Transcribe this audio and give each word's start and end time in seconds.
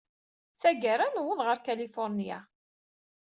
Tagara, 0.61 1.05
newweḍ 1.13 1.39
ɣer 1.43 1.57
Kalifuṛnya. 1.65 2.39